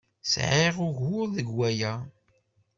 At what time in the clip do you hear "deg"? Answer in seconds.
1.35-1.47